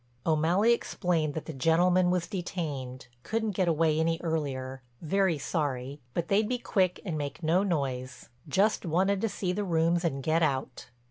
O'Malley 0.25 0.73
explained 0.73 1.35
that 1.35 1.45
the 1.45 1.53
gentleman 1.53 2.09
was 2.09 2.25
detained—couldn't 2.25 3.51
get 3.51 3.67
away 3.67 3.99
any 3.99 4.19
earlier, 4.23 4.81
very 4.99 5.37
sorry, 5.37 6.01
but 6.15 6.27
they'd 6.27 6.49
be 6.49 6.57
quick 6.57 6.99
and 7.05 7.19
make 7.19 7.43
no 7.43 7.61
noise—just 7.61 8.83
wanted 8.83 9.21
to 9.21 9.29
see 9.29 9.53
the 9.53 9.63
rooms 9.63 10.03
and 10.03 10.23
get 10.23 10.41
out. 10.41 10.87